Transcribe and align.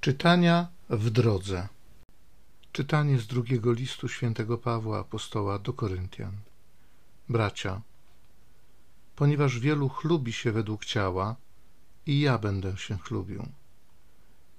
Czytania 0.00 0.68
w 0.90 1.10
drodze. 1.10 1.68
Czytanie 2.72 3.18
z 3.18 3.26
drugiego 3.26 3.72
listu 3.72 4.08
świętego 4.08 4.58
Pawła 4.58 5.00
apostoła 5.00 5.58
do 5.58 5.72
Koryntian. 5.72 6.36
Bracia, 7.28 7.80
ponieważ 9.16 9.58
wielu 9.58 9.88
chlubi 9.88 10.32
się 10.32 10.52
według 10.52 10.84
ciała, 10.84 11.36
i 12.06 12.20
ja 12.20 12.38
będę 12.38 12.76
się 12.76 12.98
chlubił. 12.98 13.46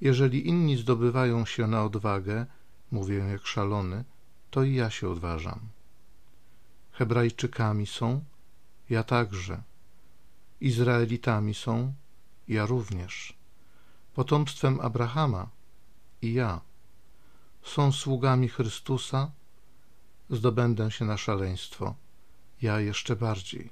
Jeżeli 0.00 0.48
inni 0.48 0.76
zdobywają 0.76 1.44
się 1.44 1.66
na 1.66 1.84
odwagę, 1.84 2.46
mówię 2.90 3.14
jak 3.14 3.46
szalony, 3.46 4.04
to 4.50 4.62
i 4.62 4.74
ja 4.74 4.90
się 4.90 5.08
odważam. 5.08 5.60
Hebrajczykami 6.92 7.86
są, 7.86 8.24
ja 8.90 9.02
także. 9.02 9.62
Izraelitami 10.60 11.54
są, 11.54 11.94
ja 12.48 12.66
również 12.66 13.43
potomstwem 14.14 14.80
Abrahama 14.80 15.48
i 16.22 16.32
ja 16.32 16.60
są 17.62 17.92
sługami 17.92 18.48
Chrystusa, 18.48 19.30
zdobędę 20.30 20.90
się 20.90 21.04
na 21.04 21.16
szaleństwo, 21.16 21.94
ja 22.62 22.80
jeszcze 22.80 23.16
bardziej. 23.16 23.70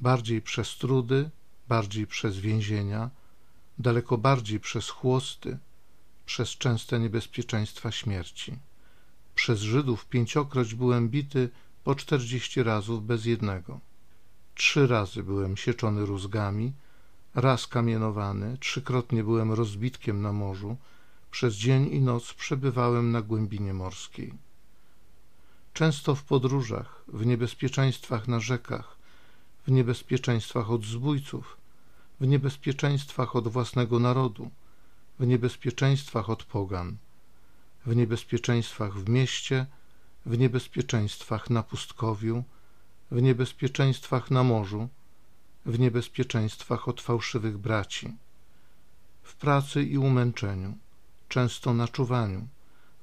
Bardziej 0.00 0.42
przez 0.42 0.76
trudy, 0.76 1.30
bardziej 1.68 2.06
przez 2.06 2.38
więzienia, 2.38 3.10
daleko 3.78 4.18
bardziej 4.18 4.60
przez 4.60 4.88
chłosty, 4.88 5.58
przez 6.26 6.50
częste 6.50 7.00
niebezpieczeństwa 7.00 7.92
śmierci. 7.92 8.58
Przez 9.34 9.60
Żydów 9.60 10.06
pięciokroć 10.06 10.74
byłem 10.74 11.08
bity 11.08 11.50
po 11.84 11.94
czterdzieści 11.94 12.62
razów 12.62 13.06
bez 13.06 13.24
jednego. 13.24 13.80
Trzy 14.54 14.86
razy 14.86 15.22
byłem 15.22 15.56
sieczony 15.56 16.06
rózgami, 16.06 16.72
raz 17.40 17.66
kamienowany, 17.66 18.56
trzykrotnie 18.60 19.24
byłem 19.24 19.52
rozbitkiem 19.52 20.22
na 20.22 20.32
morzu, 20.32 20.76
przez 21.30 21.54
dzień 21.54 21.86
i 21.86 22.00
noc 22.00 22.34
przebywałem 22.34 23.10
na 23.10 23.22
głębinie 23.22 23.74
morskiej. 23.74 24.34
Często 25.72 26.14
w 26.14 26.22
podróżach, 26.22 27.04
w 27.08 27.26
niebezpieczeństwach 27.26 28.28
na 28.28 28.40
rzekach, 28.40 28.96
w 29.66 29.70
niebezpieczeństwach 29.70 30.70
od 30.70 30.84
zbójców, 30.84 31.56
w 32.20 32.26
niebezpieczeństwach 32.26 33.36
od 33.36 33.48
własnego 33.48 33.98
narodu, 33.98 34.50
w 35.18 35.26
niebezpieczeństwach 35.26 36.30
od 36.30 36.44
pogan, 36.44 36.96
w 37.86 37.96
niebezpieczeństwach 37.96 38.94
w 38.94 39.08
mieście, 39.08 39.66
w 40.26 40.38
niebezpieczeństwach 40.38 41.50
na 41.50 41.62
pustkowiu, 41.62 42.44
w 43.10 43.22
niebezpieczeństwach 43.22 44.30
na 44.30 44.42
morzu, 44.44 44.88
w 45.68 45.78
niebezpieczeństwach 45.78 46.88
od 46.88 47.00
fałszywych 47.00 47.58
braci, 47.58 48.14
w 49.22 49.34
pracy 49.34 49.82
i 49.82 49.98
umęczeniu, 49.98 50.78
często 51.28 51.74
na 51.74 51.88
czuwaniu, 51.88 52.48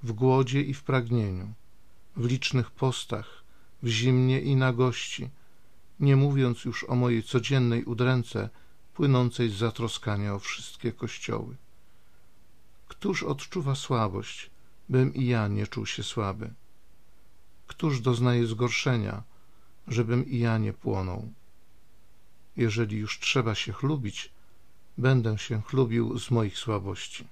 w 0.03 0.11
głodzie 0.11 0.61
i 0.61 0.73
w 0.73 0.83
pragnieniu, 0.83 1.53
w 2.15 2.25
licznych 2.25 2.71
postach, 2.71 3.43
w 3.83 3.87
zimnie 3.87 4.41
i 4.41 4.55
nagości, 4.55 5.29
nie 5.99 6.15
mówiąc 6.15 6.65
już 6.65 6.83
o 6.83 6.95
mojej 6.95 7.23
codziennej 7.23 7.83
udręce 7.83 8.49
płynącej 8.93 9.49
z 9.49 9.53
zatroskania 9.53 10.33
o 10.33 10.39
wszystkie 10.39 10.91
kościoły. 10.91 11.55
Któż 12.87 13.23
odczuwa 13.23 13.75
słabość, 13.75 14.49
bym 14.89 15.13
i 15.13 15.25
ja 15.25 15.47
nie 15.47 15.67
czuł 15.67 15.85
się 15.85 16.03
słaby? 16.03 16.53
Któż 17.67 18.01
doznaje 18.01 18.47
zgorszenia, 18.47 19.23
żebym 19.87 20.25
i 20.25 20.39
ja 20.39 20.57
nie 20.57 20.73
płonął? 20.73 21.33
Jeżeli 22.57 22.97
już 22.97 23.19
trzeba 23.19 23.55
się 23.55 23.73
chlubić, 23.73 24.31
będę 24.97 25.37
się 25.37 25.61
chlubił 25.61 26.19
z 26.19 26.31
moich 26.31 26.57
słabości. 26.57 27.27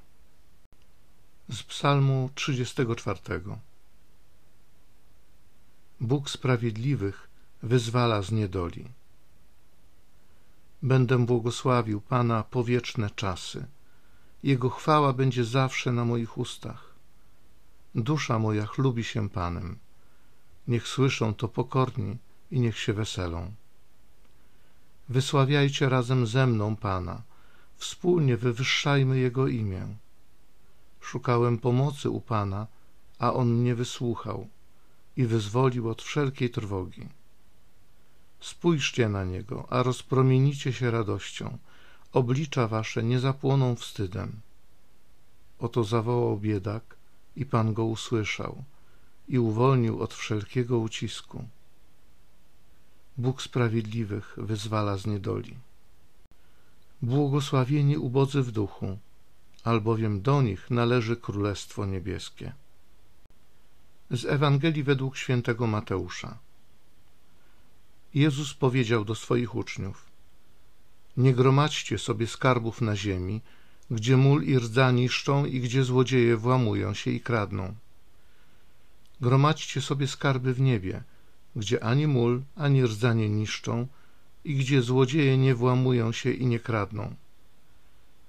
Z 1.49 1.63
Psalmu 1.63 2.29
34. 2.35 3.19
Bóg 5.99 6.29
sprawiedliwych 6.29 7.29
wyzwala 7.63 8.21
z 8.21 8.31
niedoli. 8.31 8.85
Będę 10.81 11.25
błogosławił 11.25 12.01
Pana 12.01 12.43
po 12.43 12.63
wieczne 12.63 13.09
czasy. 13.09 13.65
Jego 14.43 14.69
chwała 14.69 15.13
będzie 15.13 15.45
zawsze 15.45 15.91
na 15.91 16.05
moich 16.05 16.37
ustach. 16.37 16.93
Dusza 17.95 18.39
moja 18.39 18.65
chlubi 18.65 19.03
się 19.03 19.29
Panem. 19.29 19.77
Niech 20.67 20.87
słyszą 20.87 21.33
to 21.33 21.47
pokorni 21.47 22.17
i 22.51 22.59
niech 22.59 22.79
się 22.79 22.93
weselą. 22.93 23.51
Wysławiajcie 25.09 25.89
razem 25.89 26.27
ze 26.27 26.47
mną 26.47 26.75
Pana, 26.75 27.21
wspólnie 27.75 28.37
wywyższajmy 28.37 29.19
Jego 29.19 29.47
imię. 29.47 29.87
Szukałem 31.01 31.57
pomocy 31.57 32.09
u 32.09 32.21
Pana, 32.21 32.67
a 33.19 33.33
On 33.33 33.53
mnie 33.53 33.75
wysłuchał 33.75 34.47
i 35.17 35.25
wyzwolił 35.25 35.89
od 35.89 36.01
wszelkiej 36.01 36.49
trwogi. 36.49 37.09
Spójrzcie 38.39 39.09
na 39.09 39.23
Niego, 39.23 39.67
a 39.69 39.83
rozpromienicie 39.83 40.73
się 40.73 40.91
radością, 40.91 41.57
oblicza 42.13 42.67
wasze 42.67 43.03
nie 43.03 43.19
zapłoną 43.19 43.75
wstydem. 43.75 44.39
Oto 45.59 45.83
zawołał 45.83 46.37
biedak 46.37 46.95
i 47.35 47.45
Pan 47.45 47.73
go 47.73 47.85
usłyszał 47.85 48.63
i 49.27 49.39
uwolnił 49.39 50.01
od 50.01 50.13
wszelkiego 50.13 50.77
ucisku. 50.77 51.47
Bóg 53.17 53.41
sprawiedliwych 53.41 54.33
wyzwala 54.37 54.97
z 54.97 55.05
niedoli. 55.05 55.57
Błogosławieni 57.01 57.97
ubodzy 57.97 58.41
w 58.41 58.51
duchu, 58.51 58.97
albowiem 59.63 60.21
do 60.21 60.41
nich 60.41 60.71
należy 60.71 61.15
Królestwo 61.17 61.85
Niebieskie. 61.85 62.53
Z 64.11 64.25
Ewangelii 64.25 64.83
według 64.83 65.17
świętego 65.17 65.67
Mateusza. 65.67 66.37
Jezus 68.13 68.53
powiedział 68.53 69.05
do 69.05 69.15
swoich 69.15 69.55
uczniów: 69.55 70.05
Nie 71.17 71.33
gromadźcie 71.33 71.97
sobie 71.97 72.27
skarbów 72.27 72.81
na 72.81 72.95
ziemi, 72.95 73.41
gdzie 73.91 74.17
mól 74.17 74.43
i 74.43 74.59
rdza 74.59 74.91
niszczą 74.91 75.45
i 75.45 75.59
gdzie 75.59 75.83
złodzieje 75.83 76.37
włamują 76.37 76.93
się 76.93 77.11
i 77.11 77.21
kradną. 77.21 77.75
Gromadźcie 79.21 79.81
sobie 79.81 80.07
skarby 80.07 80.53
w 80.53 80.61
niebie, 80.61 81.03
gdzie 81.55 81.83
ani 81.83 82.07
mól, 82.07 82.41
ani 82.55 82.83
rdza 82.83 83.13
niszczą 83.13 83.87
i 84.43 84.55
gdzie 84.55 84.81
złodzieje 84.81 85.37
nie 85.37 85.55
włamują 85.55 86.11
się 86.11 86.31
i 86.31 86.45
nie 86.45 86.59
kradną. 86.59 87.15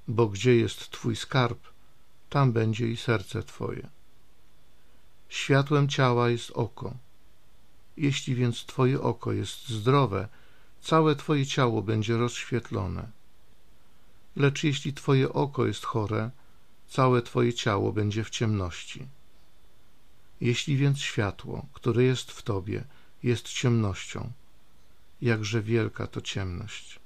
Bo 0.08 0.28
gdzie 0.28 0.56
jest 0.56 0.90
Twój 0.90 1.16
skarb, 1.16 1.58
tam 2.30 2.52
będzie 2.52 2.88
i 2.88 2.96
serce 2.96 3.42
Twoje. 3.42 3.88
Światłem 5.28 5.88
ciała 5.88 6.30
jest 6.30 6.50
oko. 6.50 6.94
Jeśli 7.96 8.34
więc 8.34 8.64
Twoje 8.64 9.00
oko 9.00 9.32
jest 9.32 9.68
zdrowe, 9.68 10.28
całe 10.80 11.16
Twoje 11.16 11.46
ciało 11.46 11.82
będzie 11.82 12.16
rozświetlone. 12.16 13.08
Lecz 14.36 14.64
jeśli 14.64 14.92
Twoje 14.92 15.32
oko 15.32 15.66
jest 15.66 15.84
chore, 15.84 16.30
całe 16.88 17.22
Twoje 17.22 17.54
ciało 17.54 17.92
będzie 17.92 18.24
w 18.24 18.30
ciemności. 18.30 19.06
Jeśli 20.40 20.76
więc 20.76 20.98
światło, 20.98 21.66
które 21.72 22.04
jest 22.04 22.30
w 22.32 22.42
Tobie, 22.42 22.84
jest 23.24 23.48
ciemnością. 23.48 24.32
Jakże 25.20 25.62
wielka 25.62 26.06
to 26.06 26.20
ciemność. 26.20 27.00